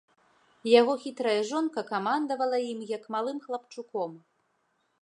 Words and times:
Яго 0.79 0.93
хітрая 1.03 1.35
жонка 1.51 1.83
камандавала 1.91 2.57
ім, 2.71 2.81
як 2.97 3.03
малым 3.19 3.37
хлапчуком. 3.47 4.11